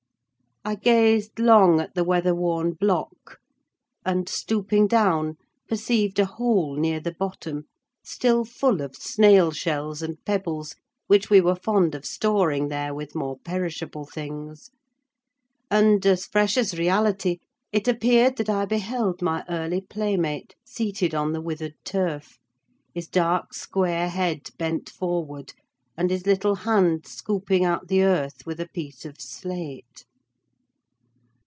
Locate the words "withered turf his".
21.41-23.07